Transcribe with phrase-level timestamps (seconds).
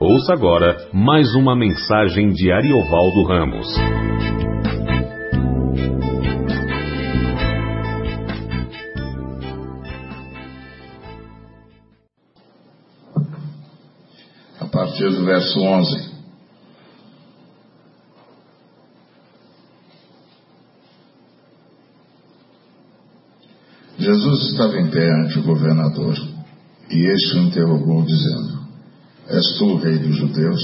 [0.00, 3.66] Ouça agora mais uma mensagem de Ariovaldo Ramos.
[14.60, 16.18] A partir do verso 11.
[23.98, 26.14] Jesus estava em pé ante o governador
[26.88, 28.57] e este o interrogou, dizendo:
[29.28, 30.62] És tu o rei dos judeus?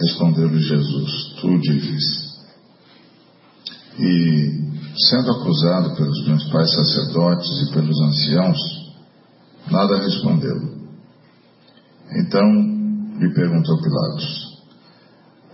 [0.00, 2.24] Respondeu-lhe Jesus: Tu dizes.
[3.98, 4.62] E,
[4.96, 8.58] sendo acusado pelos principais sacerdotes e pelos anciãos,
[9.70, 10.74] nada respondeu.
[12.12, 12.44] Então
[13.18, 14.62] lhe perguntou Pilatos: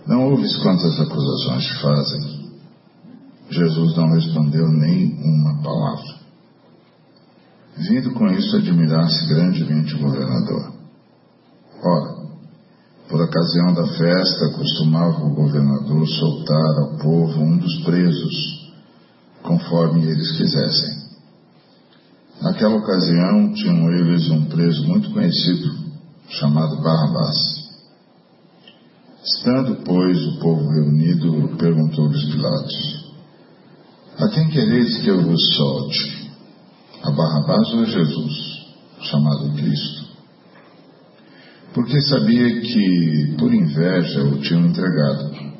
[0.07, 2.41] Não ouves quantas acusações te fazem?
[3.49, 6.21] Jesus não respondeu nem uma palavra.
[7.77, 10.80] Vindo com isso, admirar-se grandemente o governador.
[11.83, 12.21] Ora,
[13.09, 18.71] por ocasião da festa, costumava o governador soltar ao povo um dos presos,
[19.43, 21.01] conforme eles quisessem.
[22.41, 25.75] Naquela ocasião, tinham eles um preso muito conhecido,
[26.29, 27.61] chamado Barrabás.
[29.23, 33.13] Estando, pois, o povo reunido, perguntou-lhes Pilatos:
[34.17, 36.21] A quem quereis que eu vos solte?
[37.03, 38.67] a Barrabás ou a Jesus,
[39.01, 40.10] chamado Cristo.
[41.73, 45.51] Porque sabia que, por inveja, o tinham entregado.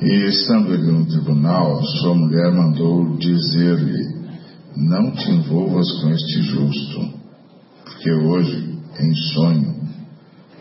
[0.00, 4.22] E, estando ele no tribunal, sua mulher mandou dizer-lhe:
[4.76, 7.00] Não te envolvas com este justo,
[7.84, 9.82] porque hoje, em sonho,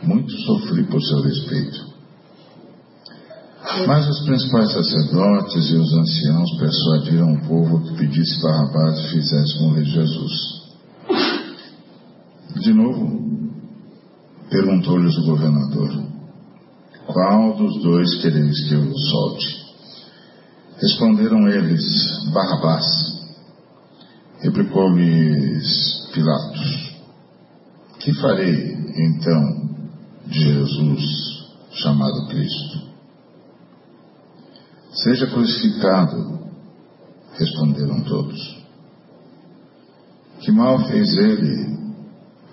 [0.04, 1.92] muito sofri por seu respeito.
[3.88, 9.62] Mas os principais sacerdotes e os anciãos persuadiram o povo que pedisse Barrabás e fizesse
[9.62, 10.32] morrer Jesus.
[12.62, 13.51] De novo,
[14.52, 15.90] perguntou-lhes o governador:
[17.08, 19.62] Qual dos dois quereis que eu solte?
[20.78, 21.84] Responderam eles:
[22.34, 22.86] Barrabás.
[24.42, 27.00] Replicou-lhes Pilatos:
[28.00, 29.70] Que farei então
[30.28, 31.02] de Jesus
[31.72, 32.92] chamado Cristo?
[34.92, 36.42] Seja crucificado,
[37.38, 38.62] responderam todos.
[40.42, 41.80] Que mal fez ele?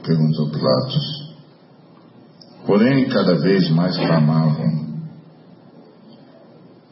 [0.04, 1.17] perguntou Pilatos.
[2.68, 5.00] Porém, cada vez mais clamavam: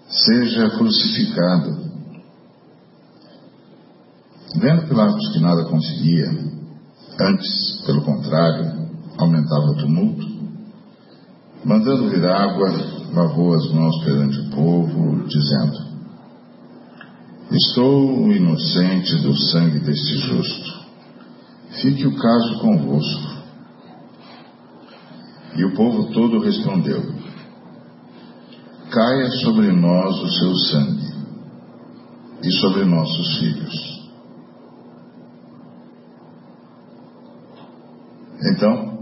[0.09, 1.85] Seja crucificado.
[4.59, 6.31] Vendo Pilatos que nada conseguia,
[7.21, 8.89] antes, pelo contrário,
[9.19, 10.27] aumentava o tumulto,
[11.63, 12.71] mandando vir água,
[13.13, 15.77] lavou as mãos perante o povo, dizendo:
[17.53, 20.87] Estou inocente do sangue deste justo.
[21.83, 23.36] Fique o caso convosco.
[25.57, 27.03] E o povo todo respondeu:
[28.91, 31.15] Caia sobre nós o seu sangue
[32.43, 33.97] e sobre nossos filhos.
[38.53, 38.97] Então,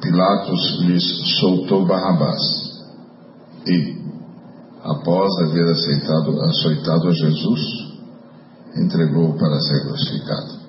[0.00, 2.40] Pilatos lhes soltou Barrabás
[3.66, 4.04] e,
[4.82, 7.60] após haver aceitado, açoitado a Jesus,
[8.76, 10.63] entregou-o para ser crucificado.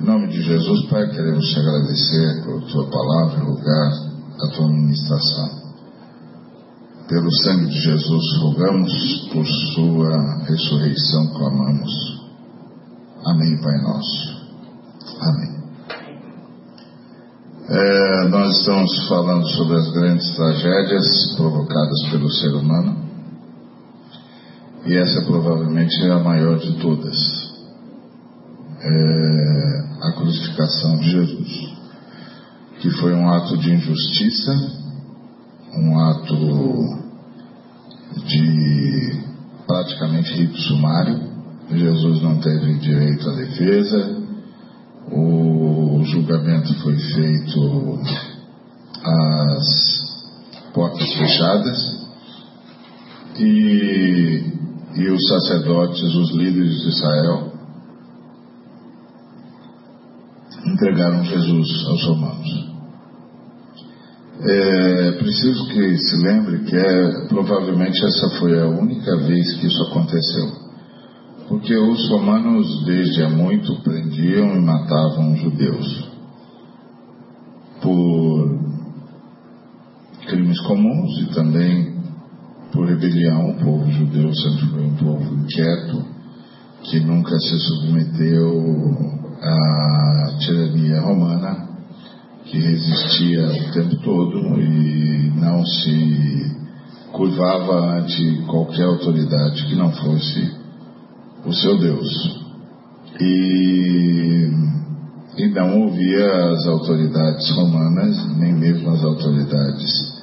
[0.00, 3.92] Em nome de Jesus, Pai, queremos te agradecer por tua palavra rogar
[4.42, 5.62] a tua ministração.
[7.08, 8.92] Pelo sangue de Jesus, rogamos
[9.32, 11.92] por sua ressurreição, clamamos.
[13.24, 14.44] Amém, Pai nosso.
[15.20, 15.54] Amém.
[17.68, 22.96] É, nós estamos falando sobre as grandes tragédias provocadas pelo ser humano.
[24.86, 27.43] E essa provavelmente é a maior de todas.
[28.86, 31.74] É a crucificação de Jesus.
[32.80, 34.52] Que foi um ato de injustiça,
[35.74, 37.04] um ato
[38.26, 39.24] de
[39.66, 41.34] praticamente rito sumário.
[41.70, 44.22] Jesus não teve direito à defesa,
[45.10, 48.00] o julgamento foi feito
[49.02, 50.14] às
[50.74, 52.06] portas fechadas
[53.38, 54.52] e,
[54.96, 57.53] e os sacerdotes, os líderes de Israel,
[60.74, 62.74] entregaram Jesus aos romanos.
[64.42, 69.82] É preciso que se lembre que é, provavelmente essa foi a única vez que isso
[69.84, 70.64] aconteceu
[71.48, 76.08] porque os romanos desde há muito prendiam e matavam judeus
[77.82, 78.58] por
[80.26, 81.94] crimes comuns e também
[82.72, 83.50] por rebelião.
[83.50, 86.04] O povo judeu sempre foi um povo inquieto
[86.84, 91.68] que nunca se submeteu à tirania romana,
[92.44, 96.56] que resistia o tempo todo e não se
[97.12, 100.52] curvava ante qualquer autoridade que não fosse
[101.44, 102.42] o seu Deus.
[103.20, 104.50] E,
[105.36, 110.14] e não ouvia as autoridades romanas, nem mesmo as autoridades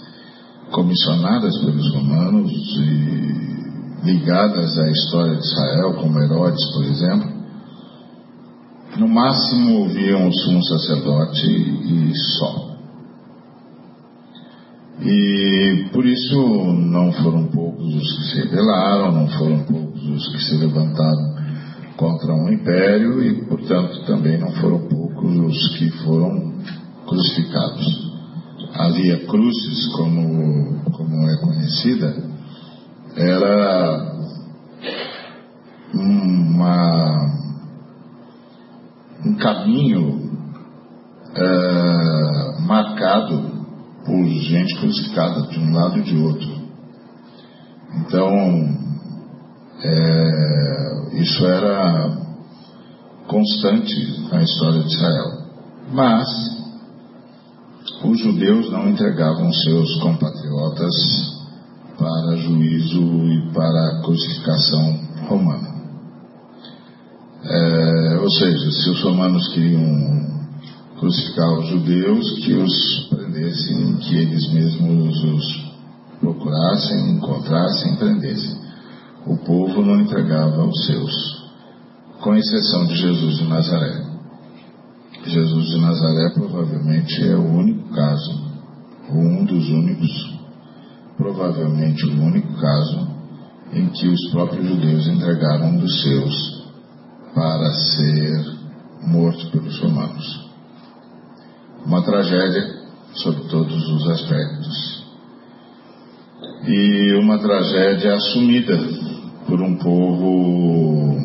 [0.71, 3.51] comissionadas pelos romanos e
[4.03, 7.40] ligadas à história de Israel, como Herodes, por exemplo.
[8.97, 12.71] No máximo ouviam o sumo sacerdote e só.
[15.01, 16.35] E por isso
[16.73, 21.35] não foram poucos os que se rebelaram, não foram poucos os que se levantaram
[21.97, 26.53] contra um império e, portanto, também não foram poucos os que foram
[27.07, 28.11] crucificados.
[28.73, 32.15] A Via Crucis, como, como é conhecida,
[33.15, 34.15] era
[35.93, 37.40] uma,
[39.25, 40.31] um caminho
[41.35, 43.51] é, marcado
[44.05, 46.61] por gente crucificada de um lado e de outro.
[47.95, 48.31] Então,
[49.83, 52.17] é, isso era
[53.27, 55.41] constante na história de Israel.
[55.93, 56.27] Mas,
[58.03, 60.95] os judeus não entregavam seus compatriotas
[61.97, 65.70] para juízo e para crucificação romana.
[67.43, 70.21] É, ou seja, se os romanos queriam
[70.99, 75.71] crucificar os judeus, que os prendessem, que eles mesmos os
[76.19, 78.61] procurassem, encontrassem prendessem.
[79.25, 81.11] O povo não entregava os seus,
[82.21, 84.05] com exceção de Jesus de Nazaré.
[85.25, 88.39] Jesus de Nazaré provavelmente é o único caso,
[89.11, 90.39] um dos únicos,
[91.17, 93.07] provavelmente o único caso,
[93.73, 96.60] em que os próprios judeus entregaram dos seus
[97.33, 98.57] para ser
[99.07, 100.49] morto pelos romanos.
[101.85, 102.81] Uma tragédia
[103.13, 105.01] sob todos os aspectos.
[106.67, 108.77] E uma tragédia assumida
[109.47, 111.17] por um povo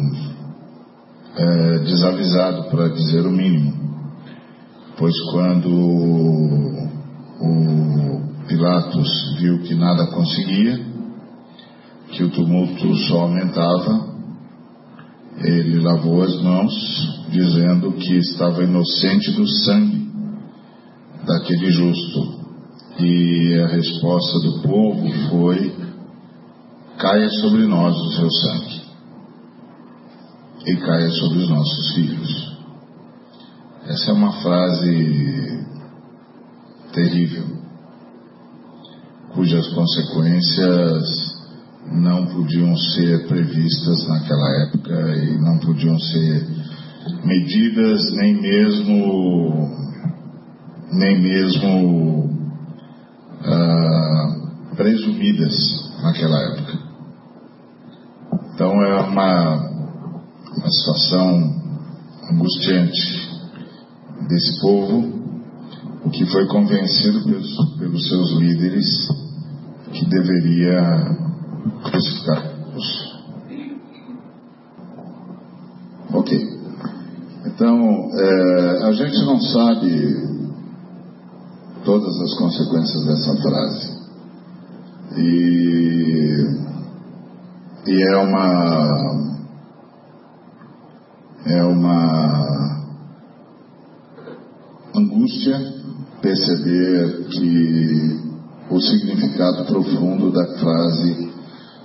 [1.37, 3.75] é, desavisado, para dizer o mínimo.
[4.99, 6.87] Pois quando o
[8.49, 10.81] Pilatos viu que nada conseguia,
[12.13, 14.16] que o tumulto só aumentava,
[15.39, 16.73] ele lavou as mãos,
[17.31, 20.11] dizendo que estava inocente do sangue
[21.27, 22.37] daquele justo.
[22.99, 25.75] E a resposta do povo foi:
[26.99, 28.83] caia sobre nós o seu sangue,
[30.67, 32.57] e caia sobre os nossos filhos.
[33.85, 35.67] Essa é uma frase
[36.93, 37.45] terrível,
[39.35, 41.26] cujas consequências
[41.93, 46.47] não podiam ser previstas naquela época e não podiam ser
[47.25, 49.87] medidas nem mesmo
[50.93, 52.31] nem mesmo
[53.45, 54.37] ah,
[54.77, 55.55] presumidas
[56.03, 56.79] naquela época.
[58.55, 59.57] Então é uma,
[60.57, 61.55] uma situação
[62.31, 63.29] angustiante
[64.29, 65.15] desse povo,
[66.05, 69.09] o que foi convencido pelos, pelos seus líderes
[69.93, 71.26] que deveria
[71.83, 73.17] crucificar-os.
[76.13, 76.57] Ok.
[77.47, 80.27] Então, é, a gente não sabe
[81.85, 83.97] todas as consequências dessa frase.
[85.17, 86.37] E,
[87.87, 89.27] e é uma
[91.47, 92.83] é uma
[94.95, 95.57] angústia
[96.21, 98.21] perceber que
[98.69, 101.36] o significado profundo da frase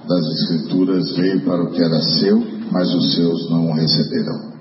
[0.07, 4.51] das Escrituras veio para o que era seu, mas os seus não o receberam.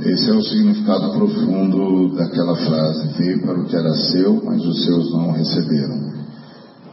[0.00, 3.08] Esse é o significado profundo daquela frase.
[3.18, 6.12] Veio para o que era seu, mas os seus não o receberam.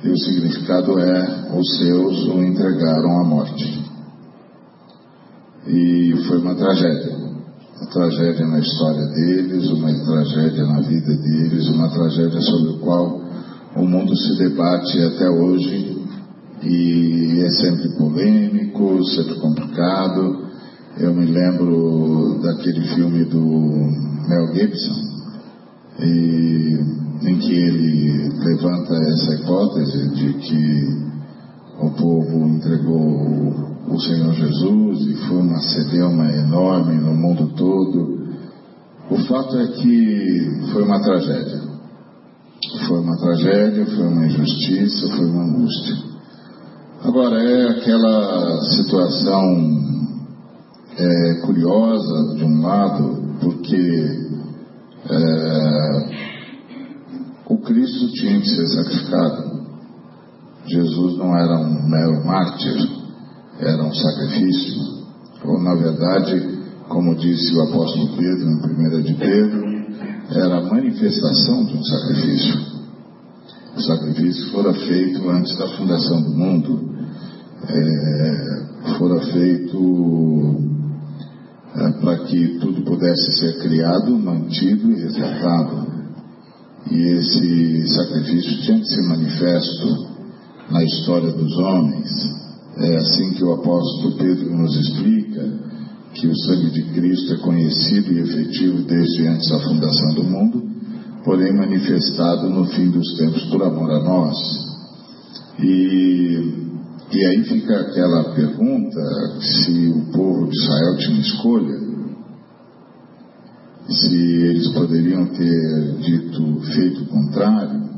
[0.04, 3.84] E o significado é: os seus o entregaram à morte.
[5.68, 7.18] E foi uma tragédia.
[7.78, 13.22] Uma tragédia na história deles, uma tragédia na vida deles, uma tragédia sobre a qual
[13.76, 15.99] o mundo se debate até hoje.
[16.64, 20.50] E é sempre polêmico, sempre complicado
[21.00, 23.40] eu me lembro daquele filme do
[24.28, 24.96] Mel Gibson,
[26.00, 26.78] e,
[27.24, 31.10] em que ele levanta essa hipótese de que
[31.80, 38.20] o povo entregou o Senhor Jesus e foi uma cedema enorme no mundo todo.
[39.10, 41.62] O fato é que foi uma tragédia.
[42.88, 46.09] Foi uma tragédia, foi uma injustiça, foi uma angústia.
[47.04, 49.80] Agora, é aquela situação
[50.98, 54.30] é, curiosa, de um lado, porque
[55.10, 56.20] É,
[57.48, 59.66] o Cristo tinha que ser sacrificado.
[60.68, 62.78] Jesus não era um mero mártir,
[63.60, 64.76] era um sacrifício.
[65.46, 69.64] Ou, na verdade, como disse o apóstolo Pedro em 1 de Pedro,
[70.32, 72.79] era a manifestação de um sacrifício.
[73.76, 76.90] O sacrifício fora feito antes da fundação do mundo,
[77.68, 80.56] é, fora feito
[81.76, 85.88] é, para que tudo pudesse ser criado, mantido e reservado.
[86.92, 90.10] E esse sacrifício tinha que ser manifesto
[90.72, 92.10] na história dos homens.
[92.78, 95.70] É assim que o apóstolo Pedro nos explica
[96.14, 100.70] que o sangue de Cristo é conhecido e efetivo desde antes da fundação do mundo,
[101.24, 104.38] porém manifestado no fim dos tempos por amor a nós.
[105.60, 106.70] E,
[107.12, 109.02] e aí fica aquela pergunta
[109.42, 111.80] se o povo de Israel tinha escolha,
[113.90, 117.90] se eles poderiam ter dito feito o contrário.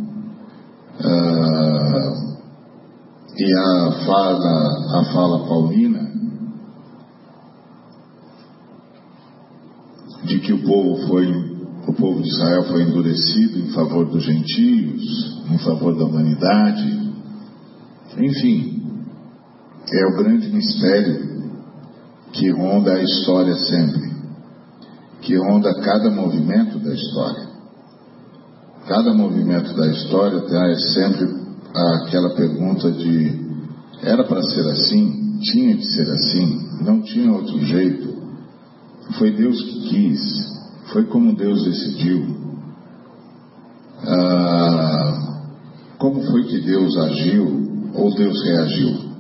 [1.04, 2.32] Ah,
[3.38, 6.12] e a fala, a fala paulina
[10.24, 11.51] de que o povo foi,
[12.52, 17.12] Israel foi endurecido em favor dos gentios, em favor da humanidade.
[18.18, 18.84] Enfim,
[19.90, 21.32] é o grande mistério
[22.34, 24.12] que ronda a história sempre,
[25.22, 27.50] que ronda cada movimento da história.
[28.88, 31.30] Cada movimento da história traz sempre
[31.74, 33.50] aquela pergunta de
[34.04, 38.12] era para ser assim, tinha de ser assim, não tinha outro jeito.
[39.18, 40.20] Foi Deus que quis,
[40.92, 42.41] foi como Deus decidiu.
[44.04, 45.42] Ah,
[45.98, 49.12] como foi que Deus agiu ou Deus reagiu?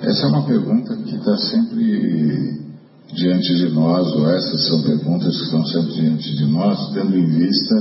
[0.00, 2.64] Essa é uma pergunta que está sempre
[3.12, 7.26] diante de nós, ou essas são perguntas que estão sempre diante de nós, tendo em
[7.26, 7.74] vista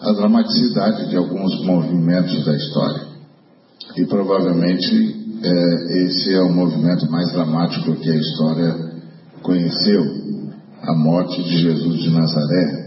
[0.00, 3.06] a dramaticidade de alguns movimentos da história.
[3.96, 8.92] E provavelmente é, esse é o movimento mais dramático que a história
[9.42, 10.02] conheceu
[10.82, 12.83] a morte de Jesus de Nazaré,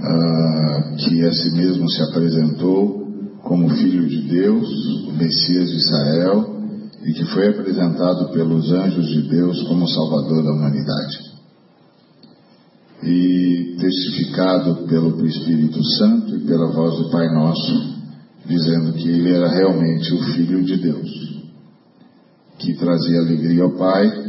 [0.00, 3.06] ah, que a si mesmo se apresentou
[3.42, 4.68] como Filho de Deus,
[5.06, 6.56] o Messias de Israel,
[7.04, 11.18] e que foi apresentado pelos anjos de Deus como Salvador da humanidade.
[13.02, 17.94] E testificado pelo Espírito Santo e pela voz do Pai Nosso,
[18.44, 21.42] dizendo que ele era realmente o Filho de Deus,
[22.58, 24.26] que trazia alegria ao Pai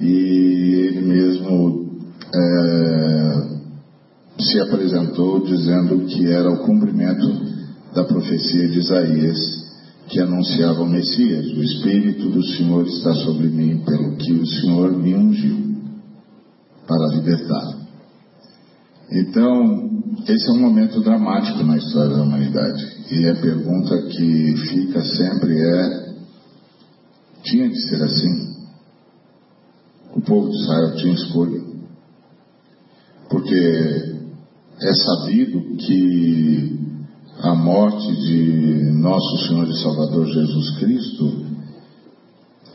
[0.00, 2.00] e ele mesmo
[2.34, 3.41] é,
[4.42, 7.26] se apresentou dizendo que era o cumprimento
[7.94, 9.62] da profecia de Isaías
[10.08, 11.46] que anunciava o Messias.
[11.46, 15.74] O Espírito do Senhor está sobre mim, pelo que o Senhor me ungiu
[16.86, 17.78] para libertar.
[19.10, 19.90] Então,
[20.28, 22.84] esse é um momento dramático na história da humanidade.
[23.10, 26.14] E a pergunta que fica sempre é:
[27.42, 28.52] tinha de ser assim?
[30.14, 31.60] o povo de Israel tinha escolha.
[33.30, 34.11] Porque
[34.84, 36.80] é sabido que
[37.40, 41.46] a morte de nosso Senhor e Salvador Jesus Cristo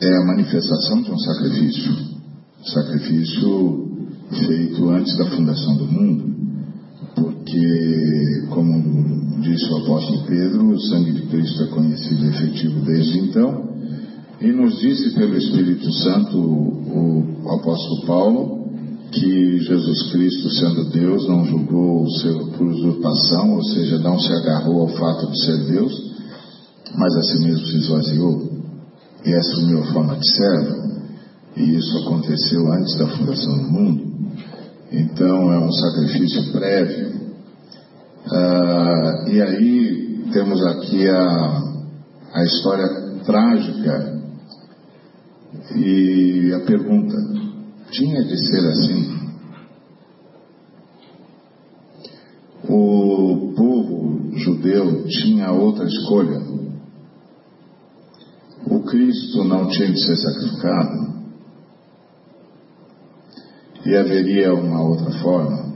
[0.00, 1.96] é a manifestação de um sacrifício.
[2.64, 3.88] Sacrifício
[4.46, 6.38] feito antes da fundação do mundo.
[7.14, 13.18] Porque, como disse o apóstolo Pedro, o sangue de Cristo é conhecido e efetivo desde
[13.18, 13.68] então
[14.40, 18.57] e nos disse pelo Espírito Santo o, apóstolo Paulo
[19.10, 24.32] que Jesus Cristo, sendo Deus, não julgou o seu por usurpação, ou seja, não se
[24.32, 25.92] agarrou ao fato de ser Deus,
[26.94, 28.58] mas a si mesmo se esvaziou
[29.24, 30.88] e assumiu a forma de servo.
[31.56, 34.08] E isso aconteceu antes da fundação do mundo.
[34.92, 37.18] Então é um sacrifício prévio.
[38.30, 41.62] Ah, e aí temos aqui a,
[42.34, 42.88] a história
[43.24, 44.20] trágica
[45.74, 47.16] e a pergunta:
[47.90, 49.18] tinha de ser assim?
[52.68, 56.40] O povo judeu tinha outra escolha.
[58.66, 61.08] O Cristo não tinha de ser sacrificado.
[63.86, 65.68] E haveria uma outra forma.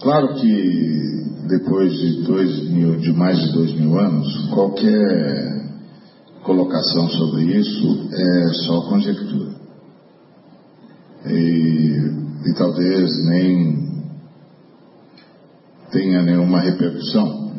[0.00, 5.64] Claro que depois de dois mil, de mais de dois mil anos, qualquer
[6.42, 9.53] colocação sobre isso é só conjectura.
[11.26, 13.84] E, e talvez nem
[15.90, 17.52] tenha nenhuma repercussão.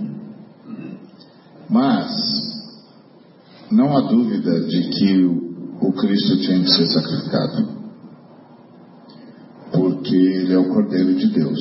[1.70, 2.12] Mas
[3.72, 5.26] não há dúvida de que
[5.82, 7.76] o Cristo tinha que ser sacrificado.
[9.72, 11.60] Porque ele é o Cordeiro de Deus,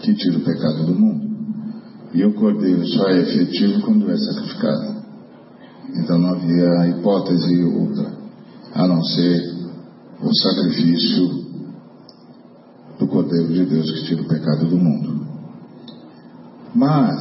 [0.00, 1.24] que tira o pecado do mundo.
[2.14, 4.94] E o Cordeiro só é efetivo quando é sacrificado.
[5.96, 8.12] Então não havia hipótese outra,
[8.74, 9.53] a não ser
[10.20, 11.44] o sacrifício
[12.98, 15.26] do Cordeiro de Deus que tira o pecado do mundo.
[16.74, 17.20] Mas,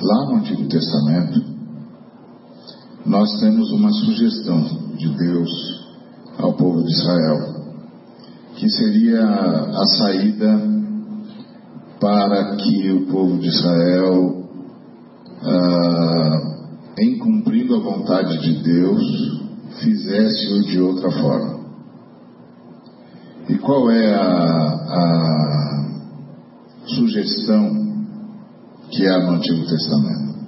[0.00, 1.42] lá no Antigo Testamento,
[3.06, 4.62] nós temos uma sugestão
[4.96, 5.50] de Deus
[6.38, 7.54] ao povo de Israel,
[8.56, 10.78] que seria a saída
[12.00, 14.48] para que o povo de Israel,
[15.42, 16.38] ah,
[16.98, 19.37] em cumprindo a vontade de Deus,
[19.80, 21.58] fizesse-o de outra forma.
[23.48, 25.88] E qual é a, a
[26.86, 27.70] sugestão
[28.90, 30.38] que há no Antigo Testamento?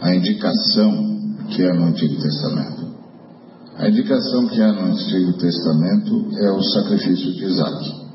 [0.00, 2.86] A indicação que há no Antigo Testamento.
[3.76, 8.08] A indicação que há no Antigo Testamento é o sacrifício de Isaac.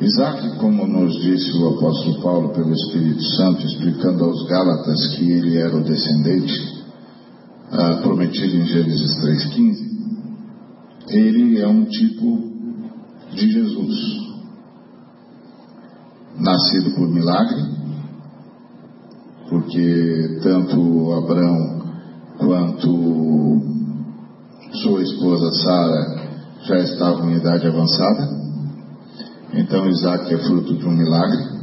[0.00, 5.56] Isaac, como nos disse o apóstolo Paulo pelo Espírito Santo, explicando aos Gálatas que ele
[5.56, 6.77] era o descendente
[7.70, 9.88] ah, prometido em Gênesis 3,15,
[11.08, 12.48] ele é um tipo
[13.32, 14.28] de Jesus.
[16.38, 17.62] Nascido por milagre,
[19.48, 21.82] porque tanto Abraão
[22.38, 23.60] quanto
[24.72, 26.28] sua esposa Sara
[26.62, 28.38] já estavam em idade avançada.
[29.52, 31.58] Então Isaac é fruto de um milagre.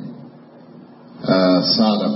[1.24, 2.10] A Sara,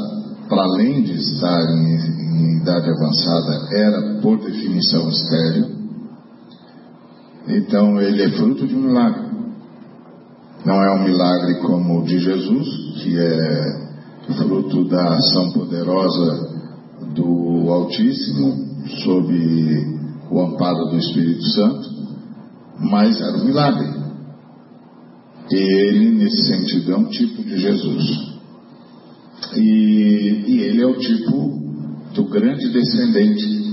[0.49, 5.67] para além de estar em, em idade avançada, era por definição estéreo.
[7.47, 9.29] Então ele é fruto de um milagre.
[10.65, 12.67] Não é um milagre como o de Jesus,
[13.01, 13.89] que é
[14.37, 16.49] fruto da ação poderosa
[17.15, 18.69] do Altíssimo,
[19.03, 21.89] sob o amparo do Espírito Santo,
[22.79, 23.99] mas era um milagre.
[25.51, 28.03] E ele, nesse sentido, é um tipo de Jesus.
[29.55, 31.68] E, e ele é o tipo
[32.13, 33.69] do grande descendente,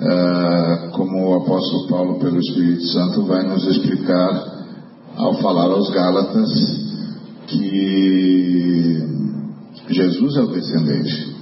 [0.00, 4.58] ah, como o apóstolo Paulo, pelo Espírito Santo, vai nos explicar
[5.16, 6.48] ao falar aos Gálatas
[7.46, 9.02] que
[9.88, 11.36] Jesus é o descendente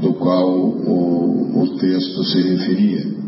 [0.00, 3.18] do qual o, o texto se referia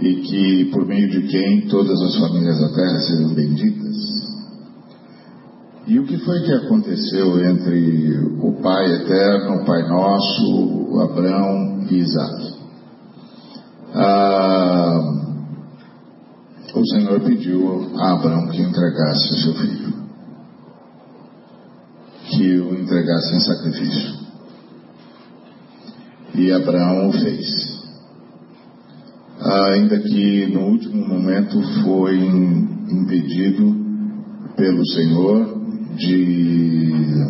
[0.00, 3.85] e que por meio de quem todas as famílias da terra serão benditas.
[5.86, 11.94] E o que foi que aconteceu entre o Pai Eterno, o Pai Nosso, Abraão e
[11.98, 12.54] Isaac?
[13.94, 15.00] Ah,
[16.74, 19.94] o Senhor pediu a Abraão que entregasse o seu filho,
[22.30, 24.26] que o entregasse em sacrifício.
[26.34, 27.76] E Abraão o fez
[29.40, 32.18] ainda que no último momento foi
[32.90, 33.76] impedido
[34.56, 35.55] pelo Senhor
[35.96, 37.26] de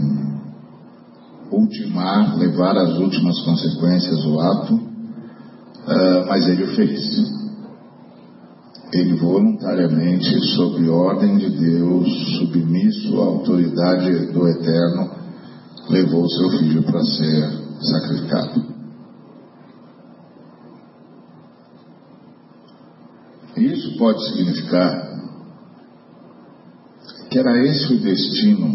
[1.50, 7.36] ultimar, levar às últimas consequências o ato, uh, mas ele o fez.
[8.92, 15.10] Ele voluntariamente, sob ordem de Deus, submisso à autoridade do Eterno,
[15.88, 17.50] levou seu filho para ser
[17.80, 18.76] sacrificado.
[23.56, 25.05] Isso pode significar
[27.36, 28.68] que era esse o destino,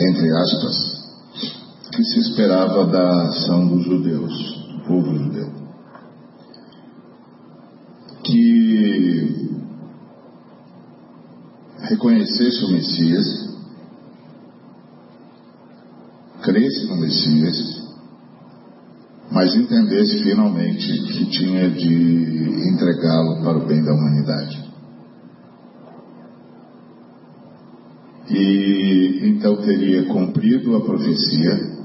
[0.00, 0.74] entre aspas,
[1.92, 4.32] que se esperava da ação dos judeus,
[4.72, 5.52] do povo judeu.
[8.24, 9.54] Que
[11.82, 13.54] reconhecesse o Messias,
[16.42, 17.84] cresce no Messias,
[19.30, 24.69] mas entendesse finalmente que tinha de entregá-lo para o bem da humanidade.
[28.30, 31.80] E então teria cumprido a profecia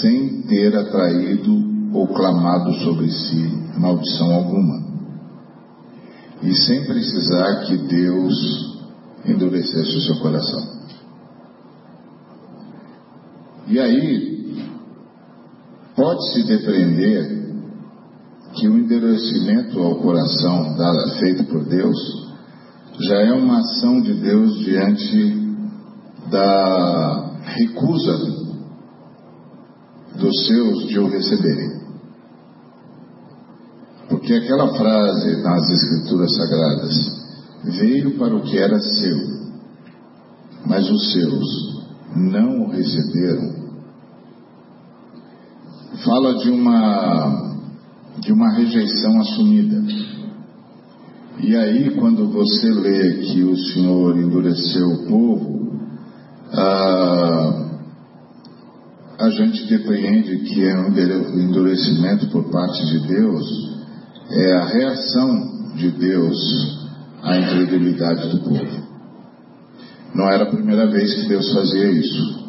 [0.00, 1.52] sem ter atraído
[1.92, 4.86] ou clamado sobre si maldição alguma.
[6.42, 8.76] E sem precisar que Deus
[9.24, 10.76] endurecesse o seu coração.
[13.68, 14.36] E aí,
[15.96, 17.46] Pode-se depreender
[18.54, 22.25] que o endurecimento ao coração dado, feito por Deus
[23.00, 25.46] já é uma ação de Deus diante
[26.30, 28.16] da recusa
[30.18, 31.76] dos seus de o receberem.
[34.08, 36.94] Porque aquela frase nas Escrituras Sagradas
[37.64, 39.18] veio para o que era seu,
[40.64, 43.66] mas os seus não o receberam
[46.06, 47.46] fala de uma
[48.18, 49.82] de uma rejeição assumida.
[51.38, 55.80] E aí, quando você lê que o Senhor endureceu o povo,
[56.52, 57.66] ah,
[59.18, 60.88] a gente depreende que é um
[61.40, 63.76] endurecimento por parte de Deus,
[64.30, 66.36] é a reação de Deus
[67.22, 68.86] à incredulidade do povo.
[70.14, 72.46] Não era a primeira vez que Deus fazia isso.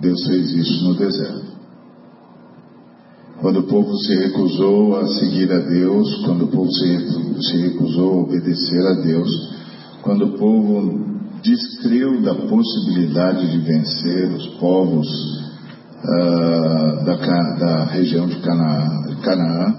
[0.00, 1.43] Deus fez isso no deserto.
[3.44, 8.22] Quando o povo se recusou a seguir a Deus, quando o povo se, recusou a
[8.22, 9.28] obedecer a Deus,
[10.00, 15.06] quando o povo descreu da possibilidade de vencer os povos
[16.04, 17.16] uh, da,
[17.58, 19.74] da, região de Canaã, Canaã,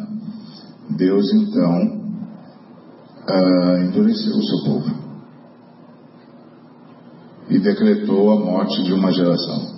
[0.91, 1.87] Deus então
[3.27, 4.91] uh, endureceu o seu povo
[7.49, 9.73] e decretou a morte de uma geração.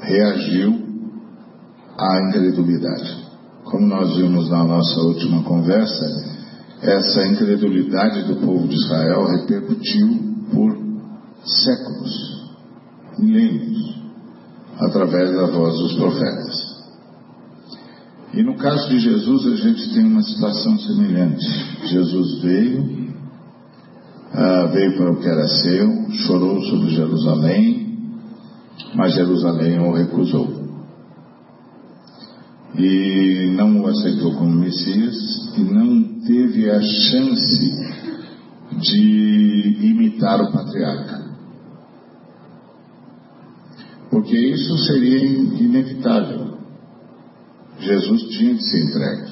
[0.00, 0.89] Reagiu
[2.00, 3.28] à incredulidade.
[3.64, 6.06] Como nós vimos na nossa última conversa,
[6.80, 10.08] essa incredulidade do povo de Israel repercutiu
[10.50, 10.78] por
[11.44, 12.50] séculos,
[13.18, 13.96] milênios,
[14.78, 16.70] através da voz dos profetas.
[18.32, 21.44] E no caso de Jesus, a gente tem uma situação semelhante.
[21.86, 23.14] Jesus veio,
[24.32, 27.98] ah, veio para o que era seu, chorou sobre Jerusalém,
[28.94, 30.59] mas Jerusalém o recusou
[32.84, 35.14] e não o aceitou como Messias
[35.56, 37.70] e não teve a chance
[38.80, 41.30] de imitar o patriarca.
[44.10, 46.58] Porque isso seria inevitável.
[47.78, 49.30] Jesus tinha de ser entregue.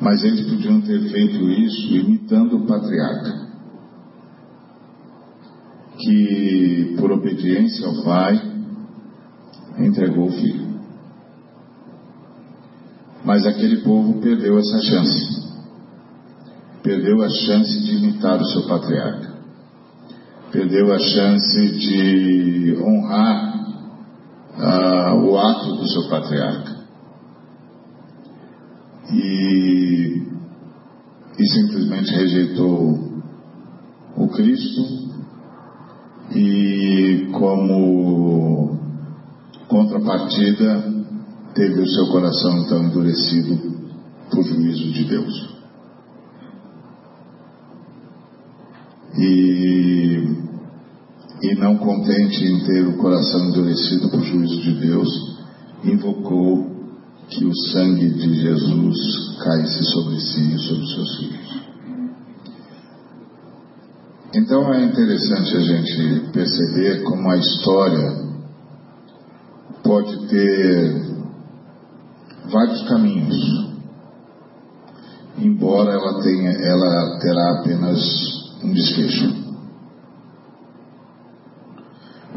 [0.00, 3.48] Mas eles podiam ter feito isso imitando o patriarca.
[5.98, 8.40] Que, por obediência ao Pai,
[9.78, 10.69] entregou o filho.
[13.24, 15.50] Mas aquele povo perdeu essa chance.
[16.82, 19.30] Perdeu a chance de imitar o seu patriarca.
[20.50, 23.54] Perdeu a chance de honrar
[24.58, 26.80] uh, o ato do seu patriarca.
[29.12, 30.22] E,
[31.38, 33.10] e simplesmente rejeitou
[34.16, 35.10] o Cristo
[36.34, 38.78] e como
[39.68, 40.99] contrapartida
[41.54, 43.56] teve o seu coração então endurecido
[44.30, 45.50] por juízo de Deus.
[49.16, 50.28] E,
[51.42, 55.08] e não contente em ter o coração endurecido por juízo de Deus,
[55.84, 56.70] invocou
[57.28, 58.96] que o sangue de Jesus
[59.42, 61.60] caísse sobre si e sobre seus filhos.
[64.34, 68.30] Então é interessante a gente perceber como a história
[69.82, 71.09] pode ter
[72.50, 73.70] vários caminhos,
[75.38, 77.98] embora ela tenha, ela terá apenas
[78.62, 79.40] um desfecho.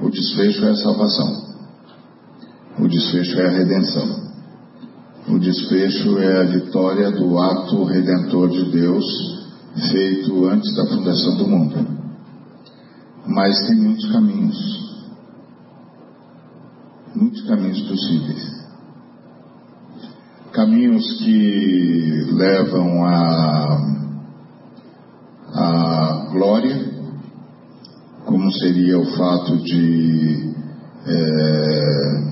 [0.02, 1.44] O desfecho é a salvação.
[2.80, 4.24] O desfecho é a redenção.
[5.30, 9.06] O desfecho é a vitória do ato redentor de Deus
[9.92, 11.88] feito antes da fundação do mundo.
[13.26, 14.84] Mas tem muitos caminhos.
[17.16, 18.53] Muitos caminhos possíveis
[20.54, 23.78] caminhos que levam à,
[25.52, 26.94] à glória,
[28.24, 30.54] como seria o fato de
[31.08, 32.24] é,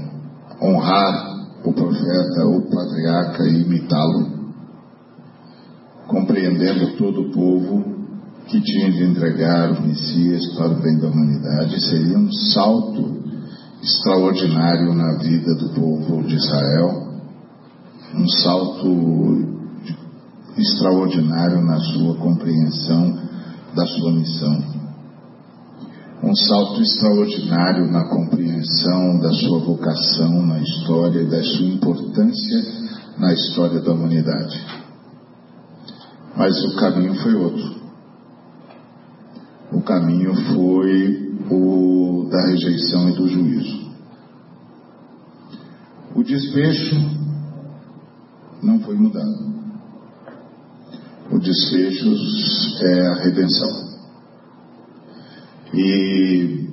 [0.61, 1.31] honrar
[1.65, 4.53] o profeta, o patriarca e imitá-lo,
[6.07, 7.83] compreendendo todo o povo
[8.45, 13.19] que tinha de entregar o Messias para o bem da humanidade, seria um salto
[13.81, 17.10] extraordinário na vida do povo de Israel
[18.13, 19.61] um salto
[20.57, 23.17] extraordinário na sua compreensão
[23.73, 24.81] da sua missão.
[26.23, 32.65] Um salto extraordinário na compreensão da sua vocação na história e da sua importância
[33.17, 34.61] na história da humanidade.
[36.35, 37.81] Mas o caminho foi outro.
[39.71, 43.91] O caminho foi o da rejeição e do juízo.
[46.13, 47.20] O desfecho
[48.61, 49.51] não foi mudado.
[51.31, 52.13] O desfecho
[52.81, 53.91] é a redenção.
[55.73, 56.67] E,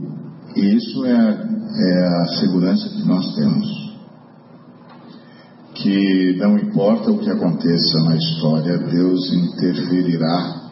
[0.56, 3.88] e isso é, é a segurança que nós temos.
[5.74, 10.68] Que não importa o que aconteça na história, Deus interferirá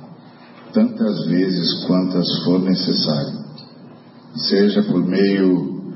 [0.73, 3.39] tantas vezes quantas for necessário,
[4.35, 5.95] seja por meio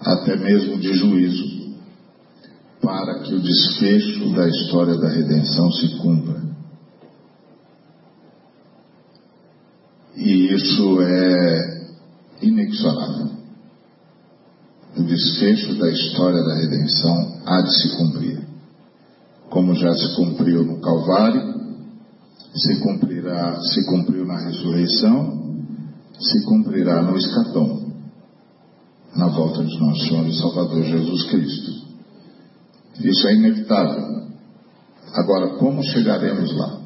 [0.00, 1.49] até mesmo de juízo,
[2.90, 6.42] para que o desfecho da história da redenção se cumpra.
[10.16, 11.88] E isso é
[12.42, 13.30] inexorável.
[14.96, 18.40] O desfecho da história da redenção há de se cumprir.
[19.48, 21.60] Como já se cumpriu no Calvário,
[22.52, 25.64] se cumprirá, se cumpriu na ressurreição,
[26.18, 27.92] se cumprirá no escatão,
[29.14, 31.79] na volta de nosso Senhor e Salvador Jesus Cristo.
[33.02, 34.28] Isso é inevitável.
[35.14, 36.80] Agora, como chegaremos lá?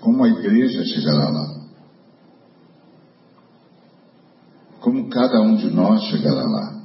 [0.00, 1.60] Como a igreja chegará lá?
[4.80, 6.80] Como cada um de nós chegará lá?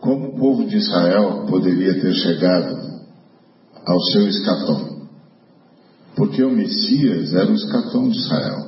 [0.00, 3.02] Como o povo de Israel poderia ter chegado
[3.84, 5.08] ao seu escatão?
[6.14, 8.67] Porque o Messias era o escatão de Israel.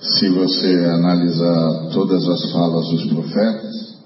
[0.00, 3.98] Se você analisar todas as falas dos profetas,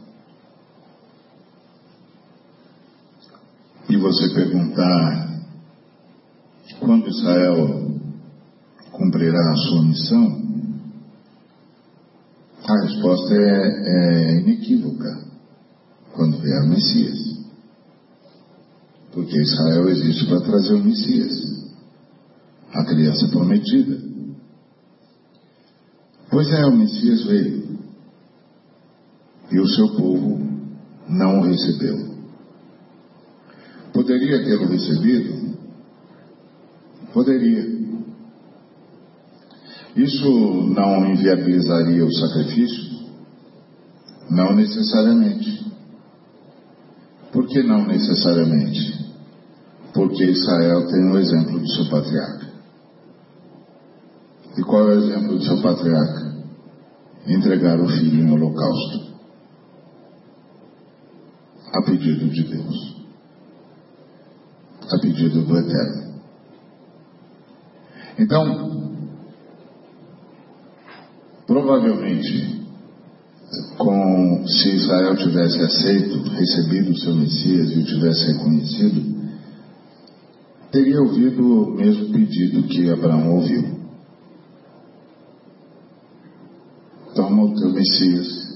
[3.90, 5.38] e você perguntar
[6.80, 7.92] quando Israel
[8.90, 10.42] cumprirá a sua missão,
[12.66, 15.26] a resposta é, é inequívoca
[16.14, 17.38] quando vier o Messias.
[19.12, 21.32] Porque Israel existe para trazer o Messias,
[22.72, 24.11] a criança prometida.
[26.32, 27.78] Pois é, o Messias veio
[29.50, 30.40] e o seu povo
[31.06, 32.16] não o recebeu.
[33.92, 35.58] Poderia tê-lo recebido?
[37.12, 37.82] Poderia.
[39.94, 40.24] Isso
[40.74, 43.10] não inviabilizaria o sacrifício?
[44.30, 45.70] Não necessariamente.
[47.30, 49.04] Por que não necessariamente?
[49.92, 52.41] Porque Israel tem o um exemplo do seu patriarca.
[54.56, 56.32] E qual é o exemplo do seu patriarca?
[57.26, 59.12] Entregar o filho em holocausto.
[61.72, 62.96] A pedido de Deus.
[64.90, 66.12] A pedido do Eterno.
[68.18, 68.92] Então,
[71.46, 72.62] provavelmente,
[73.78, 79.22] com, se Israel tivesse aceito, recebido o seu Messias e o tivesse reconhecido,
[80.70, 83.81] teria ouvido o mesmo pedido que Abraão ouviu.
[87.14, 88.52] Toma o teu Messias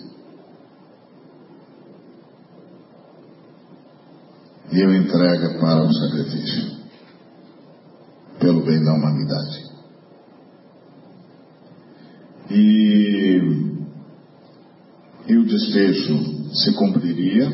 [4.73, 6.77] e o entrega para o sacrifício,
[8.41, 9.67] pelo bem da humanidade.
[12.51, 13.67] E
[15.29, 17.51] e o desfecho se cumpriria,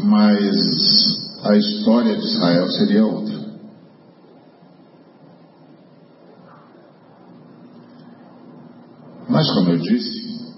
[0.00, 0.56] mas
[1.44, 3.42] a história de Israel seria outra.
[9.28, 10.54] Mas, como eu disse,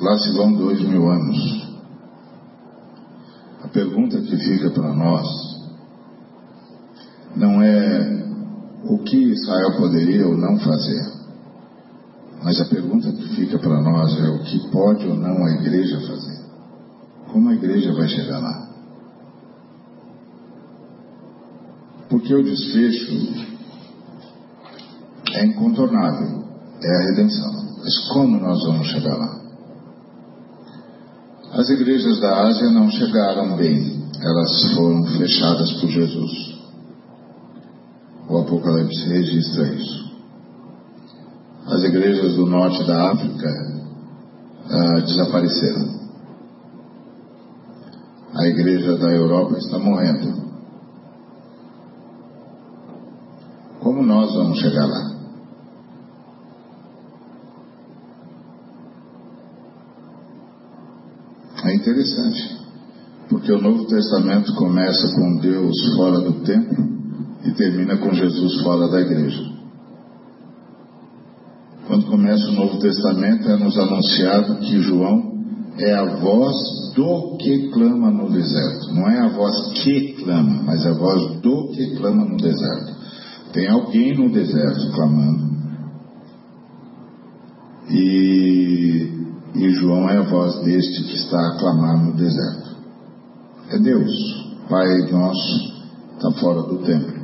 [0.00, 1.68] lá se vão dois mil anos.
[3.62, 5.26] A pergunta que fica para nós
[7.36, 8.18] não é
[8.84, 11.18] o que Israel poderia ou não fazer.
[12.42, 16.00] Mas a pergunta que fica para nós é o que pode ou não a igreja
[16.00, 16.38] fazer?
[17.32, 18.68] Como a igreja vai chegar lá?
[22.08, 23.12] Porque o desfecho
[25.34, 26.47] é incontornável,
[26.82, 27.52] é a redenção.
[27.78, 29.38] Mas como nós vamos chegar lá?
[31.52, 36.58] As igrejas da Ásia não chegaram bem, elas foram fechadas por Jesus.
[38.28, 40.08] O Apocalipse registra isso
[41.68, 43.48] as igrejas do norte da África
[44.70, 45.98] ah, desapareceram.
[48.34, 50.48] A igreja da Europa está morrendo.
[53.80, 55.18] Como nós vamos chegar lá?
[61.64, 62.58] É interessante,
[63.28, 66.86] porque o Novo Testamento começa com Deus fora do templo
[67.44, 69.58] e termina com Jesus fora da igreja
[71.88, 75.38] quando começa o Novo Testamento, é nos anunciado que João
[75.78, 76.54] é a voz
[76.94, 78.94] do que clama no deserto.
[78.94, 82.94] Não é a voz que clama, mas a voz do que clama no deserto.
[83.54, 85.48] Tem alguém no deserto clamando.
[87.90, 92.76] E, e João é a voz deste que está a clamar no deserto.
[93.70, 94.12] É Deus,
[94.68, 95.84] Pai nosso,
[96.16, 97.18] está fora do templo.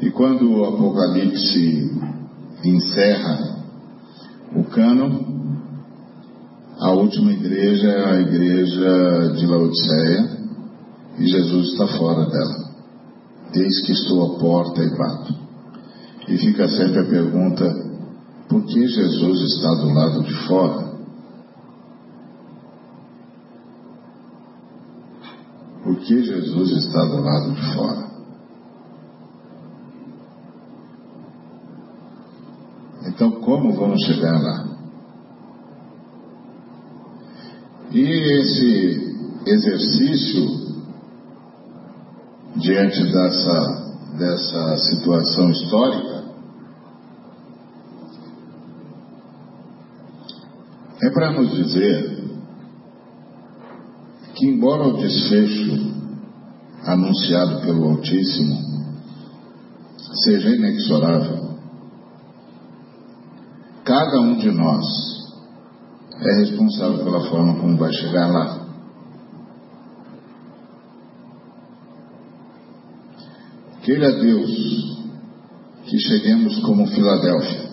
[0.00, 1.90] E quando o Apocalipse
[2.64, 3.56] encerra
[4.54, 5.36] o cano.
[6.78, 10.36] A última igreja é a igreja de Laodiceia
[11.18, 12.66] e Jesus está fora dela.
[13.54, 15.34] Eis que estou à porta e bato.
[16.28, 17.64] E fica sempre a pergunta:
[18.48, 20.86] Por que Jesus está do lado de fora?
[25.82, 28.06] Por que Jesus está do lado de fora?
[33.06, 34.76] Então, como vamos chegar lá?
[37.92, 40.44] E esse exercício,
[42.56, 46.15] diante dessa, dessa situação histórica,
[51.02, 52.24] é para nos dizer
[54.34, 55.94] que, embora o desfecho
[56.84, 58.56] anunciado pelo Altíssimo
[60.24, 61.56] seja inexorável,
[63.84, 64.84] cada um de nós
[66.18, 68.66] é responsável pela forma como vai chegar lá.
[73.82, 74.96] Queira Deus
[75.84, 77.70] que cheguemos como Filadélfia,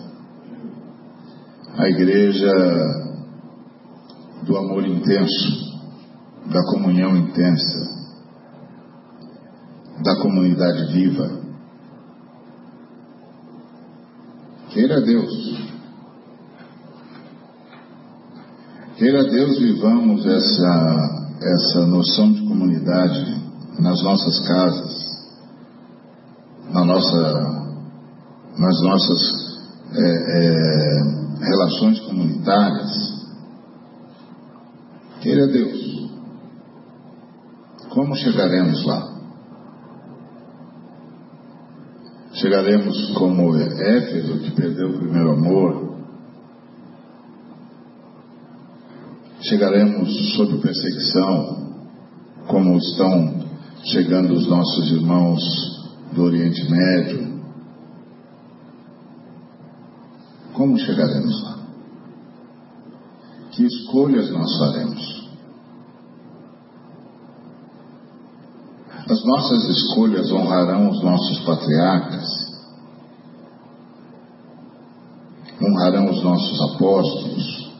[1.76, 3.03] a igreja
[4.44, 5.80] do amor intenso,
[6.46, 7.90] da comunhão intensa,
[10.02, 11.44] da comunidade viva.
[14.70, 15.64] Queira Deus
[18.96, 23.42] Queira Deus vivamos essa, essa noção de comunidade
[23.80, 25.26] nas nossas casas,
[26.72, 27.76] na nossa,
[28.56, 29.20] nas nossas
[29.94, 33.03] é, é, relações comunitárias.
[35.24, 36.10] Queira Deus.
[37.88, 39.14] Como chegaremos lá?
[42.34, 45.96] Chegaremos como Éfeso, que perdeu o primeiro amor,
[49.40, 51.72] chegaremos sob perseguição,
[52.46, 53.46] como estão
[53.82, 55.40] chegando os nossos irmãos
[56.12, 57.40] do Oriente Médio.
[60.52, 61.54] Como chegaremos lá?
[63.52, 65.13] Que escolhas nós faremos?
[69.08, 72.26] As nossas escolhas honrarão os nossos patriarcas,
[75.60, 77.70] honrarão os nossos apóstolos,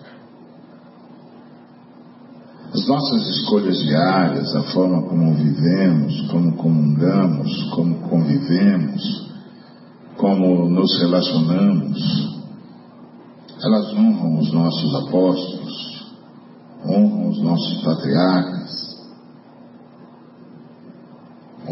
[2.74, 9.30] as nossas escolhas diárias, a forma como vivemos, como comungamos, como convivemos,
[10.18, 12.34] como nos relacionamos,
[13.62, 16.04] elas honram os nossos apóstolos,
[16.84, 18.83] honram os nossos patriarcas,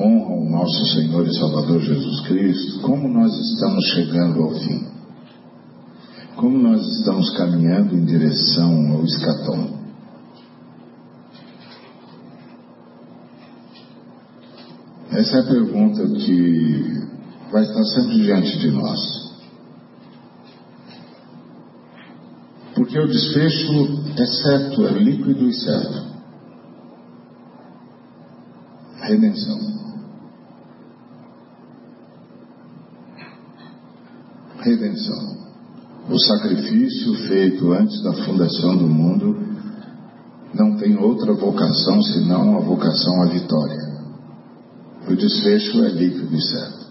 [0.03, 4.87] honram o nosso Senhor e Salvador Jesus Cristo, como nós estamos chegando ao fim,
[6.37, 9.81] como nós estamos caminhando em direção ao escatom.
[15.12, 17.03] Essa é a pergunta que
[17.53, 19.23] vai estar sempre diante de nós.
[22.75, 26.12] Porque o desfecho é certo, é líquido e certo.
[29.03, 29.82] Redenção.
[34.62, 35.42] Redenção.
[36.09, 39.37] O sacrifício feito antes da fundação do mundo
[40.55, 43.92] não tem outra vocação senão a vocação à vitória.
[45.09, 46.87] O desfecho é líquido e certo.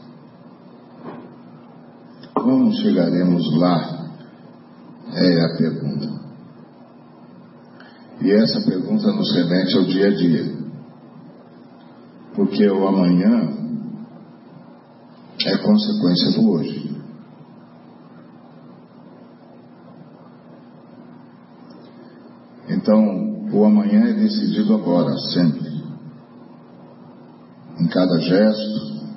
[2.33, 4.09] Como chegaremos lá?
[5.13, 6.21] É a pergunta.
[8.21, 10.57] E essa pergunta nos remete ao dia a dia.
[12.35, 13.49] Porque o amanhã
[15.45, 16.90] é consequência do hoje.
[22.91, 25.81] Então, o amanhã é decidido agora, sempre
[27.79, 29.07] em cada gesto,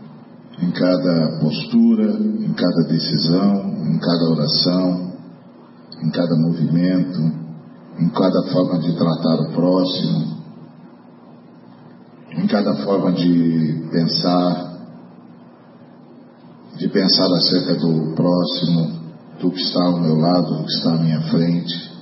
[0.63, 5.13] em cada postura, em cada decisão, em cada oração,
[6.05, 7.19] em cada movimento,
[7.99, 10.37] em cada forma de tratar o próximo,
[12.31, 14.73] em cada forma de pensar,
[16.77, 19.01] de pensar acerca do próximo,
[19.41, 21.94] do que está ao meu lado, do que está à minha frente.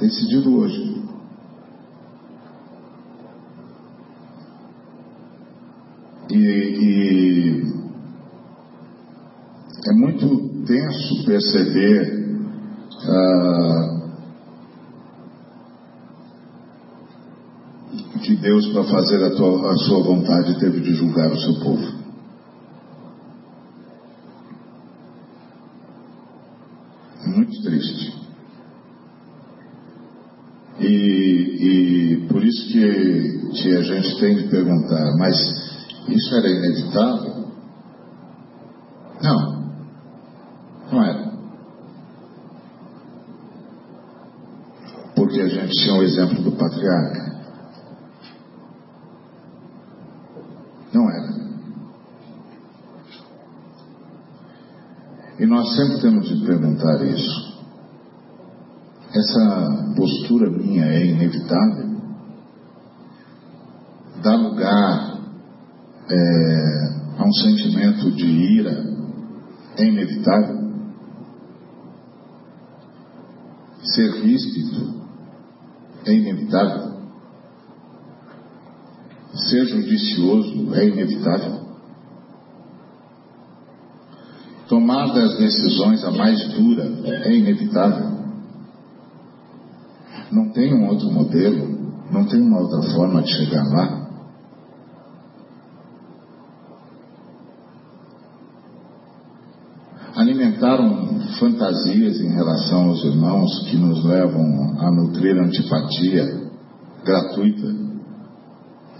[0.00, 1.02] Decidido hoje.
[6.30, 7.74] E, e
[9.86, 12.24] é muito tenso perceber
[13.06, 13.94] ah,
[18.24, 22.04] que Deus, para fazer a, tua, a sua vontade, teve de julgar o seu povo.
[27.22, 28.23] É muito triste.
[30.96, 35.34] E, por isso que, que a gente tem de perguntar, mas
[36.08, 37.44] isso era inevitável?
[39.22, 39.64] Não.
[40.92, 41.32] Não era.
[45.14, 47.34] Porque a gente tinha o exemplo do patriarca.
[50.92, 51.34] Não era.
[55.38, 57.43] E nós sempre temos de perguntar isso.
[59.14, 61.94] Essa postura minha é inevitável?
[64.20, 65.20] Dá lugar
[66.10, 68.92] é, a um sentimento de ira?
[69.76, 70.64] É inevitável?
[73.84, 74.94] Ser ríspido
[76.06, 76.94] é inevitável?
[79.48, 81.64] Ser judicioso é inevitável?
[84.68, 88.23] Tomar das decisões a mais dura é inevitável?
[90.34, 94.04] Não tem um outro modelo, não tem uma outra forma de chegar lá?
[100.16, 106.50] Alimentaram fantasias em relação aos irmãos que nos levam a nutrir antipatia
[107.04, 107.72] gratuita.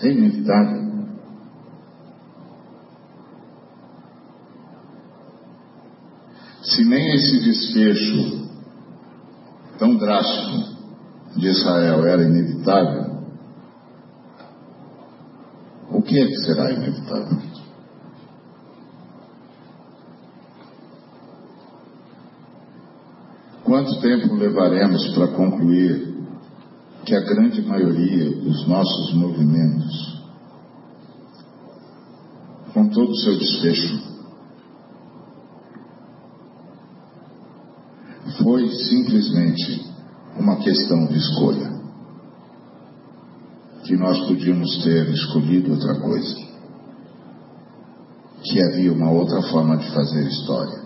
[0.03, 0.85] É inevitável.
[6.63, 8.49] Se nem esse desfecho
[9.79, 10.74] tão drástico
[11.37, 13.15] de Israel era inevitável,
[15.91, 17.39] o que é que será inevitável?
[23.65, 26.15] Quanto tempo levaremos para concluir
[27.05, 30.23] que a grande maioria dos nossos movimentos,
[32.73, 34.15] com todo o seu desfecho,
[38.43, 39.94] foi simplesmente
[40.39, 41.73] uma questão de escolha.
[43.85, 46.37] Que nós podíamos ter escolhido outra coisa.
[48.43, 50.85] Que havia uma outra forma de fazer história.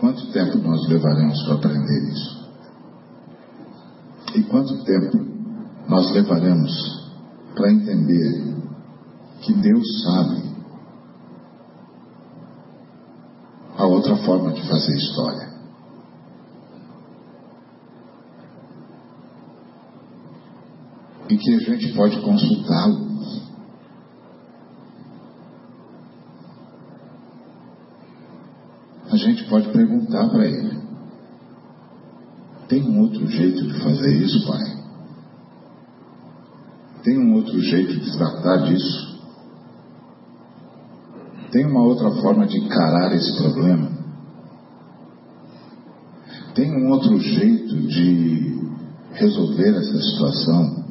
[0.00, 2.48] Quanto tempo nós levaremos para aprender isso?
[4.34, 5.26] E quanto tempo
[5.88, 6.72] nós levaremos
[7.54, 8.54] para entender
[9.40, 10.48] que Deus sabe
[13.76, 15.48] a outra forma de fazer história?
[21.28, 23.08] E que a gente pode consultá-lo.
[29.10, 30.80] A gente pode perguntar para ele:
[32.68, 34.78] tem um outro jeito de fazer isso, pai?
[37.02, 39.17] Tem um outro jeito de tratar disso?
[41.50, 43.90] Tem uma outra forma de encarar esse problema?
[46.54, 48.60] Tem um outro jeito de
[49.12, 50.84] resolver essa situação?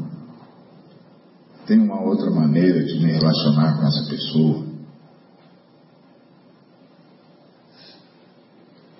[1.67, 4.65] Tem uma outra maneira de me relacionar com essa pessoa?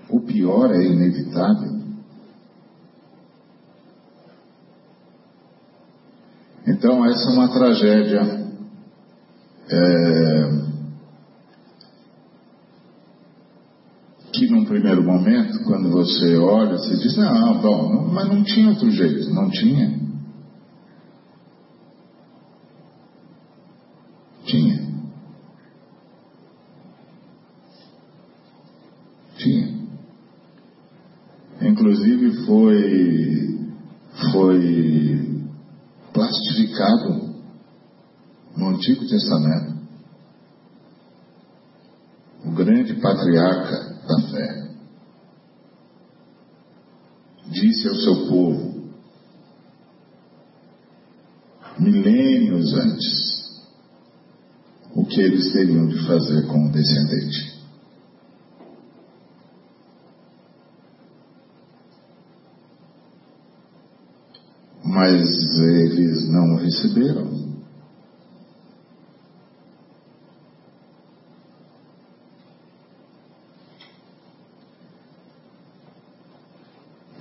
[0.10, 1.78] O pior é inevitável.
[6.68, 8.48] Então, essa é uma tragédia
[9.70, 10.68] é,
[14.34, 18.70] que num primeiro momento, quando você olha, você diz, não, bom, não, mas não tinha
[18.70, 20.00] outro jeito, não tinha.
[24.46, 24.88] Tinha.
[29.38, 29.78] Tinha.
[31.62, 33.60] Inclusive foi,
[34.32, 35.44] foi
[36.14, 37.36] plastificado
[38.56, 39.78] no Antigo Testamento.
[42.46, 44.67] O grande patriarca da fé
[47.62, 48.78] disse ao seu povo,
[51.80, 53.38] milênios antes,
[54.96, 57.58] o que eles teriam de fazer com o descendente.
[64.84, 67.38] Mas eles não receberam.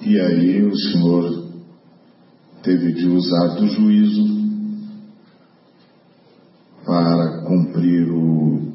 [0.01, 1.47] E aí o Senhor
[2.63, 4.37] teve de usar do juízo
[6.85, 8.73] para cumprir o,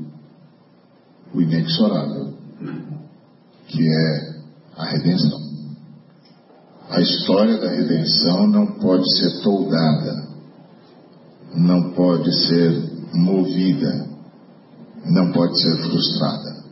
[1.34, 2.34] o inexorável,
[3.68, 4.34] que é
[4.78, 5.39] a redenção.
[6.89, 10.28] A história da redenção não pode ser toldada,
[11.56, 14.10] não pode ser movida,
[15.06, 16.64] não pode ser frustrada.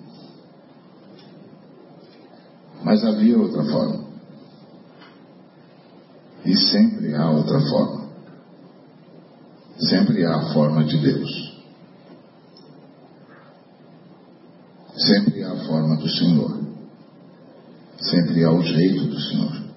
[2.84, 4.09] Mas havia outra forma.
[6.45, 8.09] E sempre há outra forma.
[9.77, 11.59] Sempre há a forma de Deus.
[14.95, 16.59] Sempre há a forma do Senhor.
[17.99, 19.69] Sempre há o jeito do Senhor.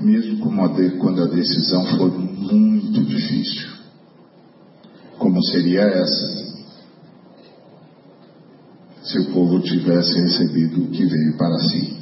[0.00, 0.38] Mesmo
[0.98, 3.70] quando a decisão for muito difícil,
[5.18, 6.46] como seria essa,
[9.02, 11.96] se o povo tivesse recebido o que veio para si.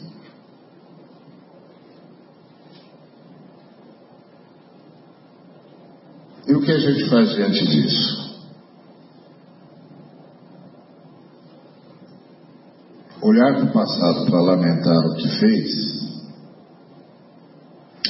[6.46, 8.24] E o que a gente faz diante disso?
[13.22, 15.94] Olhar para o passado para lamentar o que fez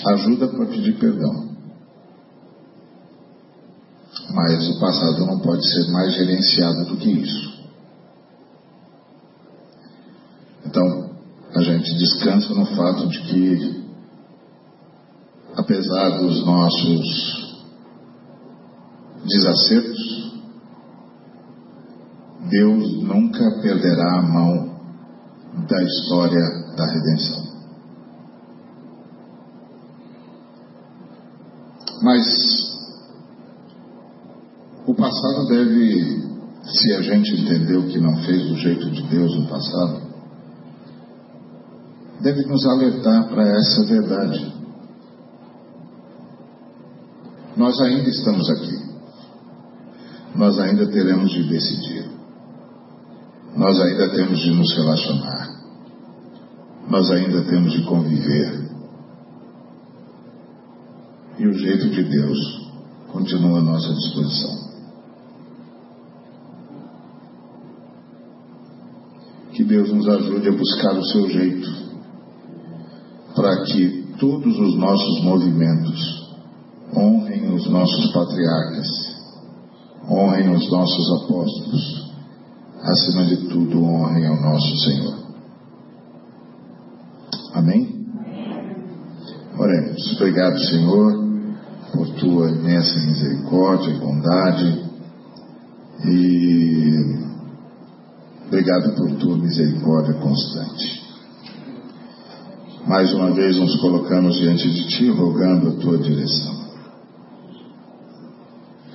[0.06, 1.54] ajuda para pedir perdão.
[4.30, 7.54] Mas o passado não pode ser mais gerenciado do que isso.
[10.66, 11.10] Então,
[11.54, 13.84] a gente descansa no fato de que,
[15.56, 17.43] apesar dos nossos
[19.26, 20.24] desacertos,
[22.50, 24.74] Deus nunca perderá a mão
[25.68, 26.42] da história
[26.76, 27.44] da redenção.
[32.02, 32.22] Mas
[34.86, 36.22] o passado deve,
[36.64, 40.02] se a gente entendeu que não fez do jeito de Deus no passado,
[42.20, 44.54] deve nos alertar para essa verdade.
[47.56, 48.83] Nós ainda estamos aqui.
[50.34, 52.10] Nós ainda teremos de decidir.
[53.56, 55.54] Nós ainda temos de nos relacionar.
[56.88, 58.64] Nós ainda temos de conviver.
[61.38, 62.38] E o jeito de Deus
[63.12, 64.64] continua à nossa disposição.
[69.52, 71.84] Que Deus nos ajude a buscar o seu jeito
[73.36, 76.24] para que todos os nossos movimentos
[76.96, 78.88] honrem os nossos patriarcas,
[80.08, 82.12] honrem os nossos apóstolos,
[82.82, 85.14] acima de tudo, honrem ao nosso Senhor.
[87.54, 88.04] Amém?
[89.56, 90.12] Oremos.
[90.16, 91.24] Obrigado, Senhor,
[91.92, 94.84] por tua imensa misericórdia e bondade.
[96.04, 97.24] E
[98.46, 101.04] obrigado por tua misericórdia constante.
[102.86, 106.63] Mais uma vez nos colocamos diante de Ti, rogando a Tua direção.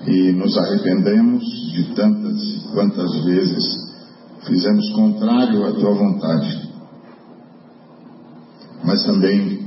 [0.10, 3.64] E nos arrependemos de tantas e quantas vezes
[4.48, 6.70] fizemos contrário à Tua vontade.
[8.84, 9.60] Mas também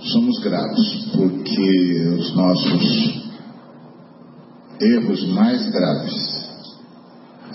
[0.00, 3.28] somos gratos porque os nossos
[4.80, 6.48] erros mais graves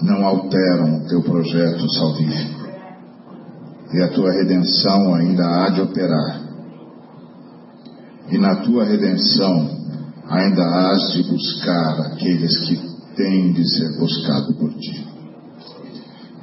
[0.03, 2.64] não alteram o Teu projeto salvífico
[3.91, 6.41] e a tua redenção ainda há de operar.
[8.30, 9.83] E na tua redenção
[10.34, 12.76] ainda hás de buscar aqueles que
[13.16, 15.08] têm de ser buscados por ti.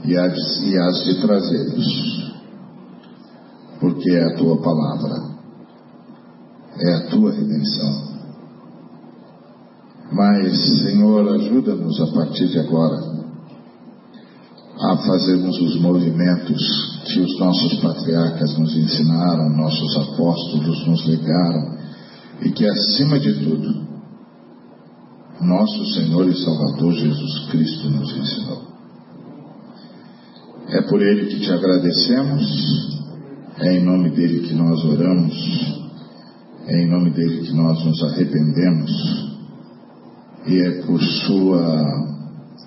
[0.05, 2.32] E e hás de trazê-los,
[3.80, 5.30] porque é a tua palavra,
[6.78, 8.11] é a tua redenção.
[10.12, 12.99] Mas, Senhor, ajuda-nos a partir de agora
[14.80, 16.62] a fazermos os movimentos
[17.05, 21.80] que os nossos patriarcas nos ensinaram, nossos apóstolos nos legaram,
[22.43, 23.88] e que acima de tudo,
[25.41, 28.62] nosso Senhor e Salvador Jesus Cristo nos ensinou.
[30.68, 32.99] É por Ele que te agradecemos,
[33.59, 35.34] é em nome dele que nós oramos,
[36.66, 38.91] é em nome dele que nós nos arrependemos,
[40.47, 42.11] e é por Sua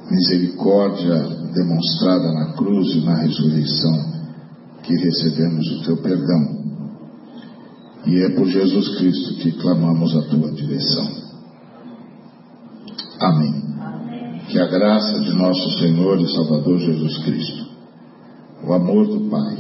[0.10, 4.14] misericórdia demonstrada na cruz e na ressurreição
[4.84, 6.64] que recebemos o teu perdão.
[8.06, 11.10] E é por Jesus Cristo que clamamos a tua direção.
[13.20, 13.64] Amém.
[14.50, 17.66] Que a graça de nosso Senhor e Salvador Jesus Cristo,
[18.68, 19.58] o amor do Pai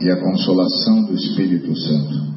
[0.00, 2.28] e a consolação do Espírito Santo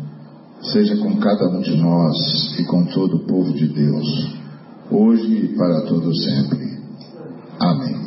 [0.61, 2.15] seja com cada um de nós
[2.59, 4.35] e com todo o povo de Deus,
[4.89, 6.79] hoje e para todo sempre.
[7.59, 8.01] Amém.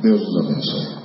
[0.00, 1.03] Deus nos abençoe.